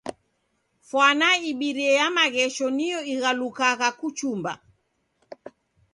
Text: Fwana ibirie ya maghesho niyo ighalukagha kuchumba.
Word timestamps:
Fwana 0.89 1.27
ibirie 1.49 1.91
ya 1.99 2.07
maghesho 2.17 2.65
niyo 2.75 2.99
ighalukagha 3.13 3.89
kuchumba. 3.99 4.51